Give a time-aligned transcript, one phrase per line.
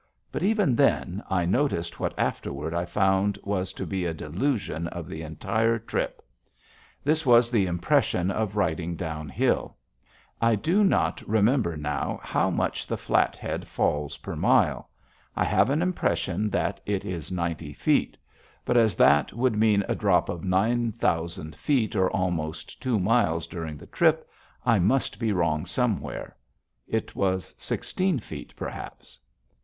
[0.31, 5.07] But, even then, I noticed what afterward I found was to be a delusion of
[5.07, 6.23] the entire trip.
[7.03, 9.77] This was the impression of riding downhill.
[10.41, 14.89] I do not remember now how much the Flathead falls per mile.
[15.35, 18.17] I have an impression that it is ninety feet,
[18.65, 23.45] but as that would mean a drop of nine thousand feet, or almost two miles,
[23.45, 24.27] during the trip,
[24.65, 26.35] I must be wrong somewhere.
[26.87, 29.19] It was sixteen feet, perhaps.